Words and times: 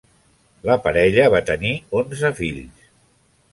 La 0.69 0.77
parella 0.85 1.27
va 1.35 1.43
tenir 1.51 1.75
onze 2.01 2.35
fills. 2.43 2.91